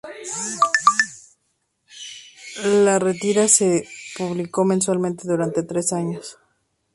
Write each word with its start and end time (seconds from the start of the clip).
La 2.63 2.99
tira 3.21 3.47
se 3.47 3.87
publicó 4.17 4.65
mensualmente 4.65 5.27
durante 5.27 5.61
tres 5.61 5.93
años. 5.93 6.39